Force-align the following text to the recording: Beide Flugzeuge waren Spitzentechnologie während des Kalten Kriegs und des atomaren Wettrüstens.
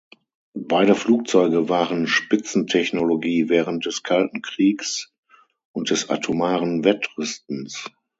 Beide 0.57 0.95
Flugzeuge 0.95 1.69
waren 1.69 2.07
Spitzentechnologie 2.07 3.49
während 3.49 3.85
des 3.85 4.01
Kalten 4.01 4.41
Kriegs 4.41 5.13
und 5.73 5.91
des 5.91 6.09
atomaren 6.09 6.83
Wettrüstens. 6.83 7.85